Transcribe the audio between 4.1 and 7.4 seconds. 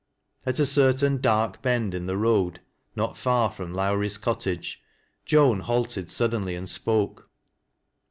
cottage, Joan halted suddenly and spoke.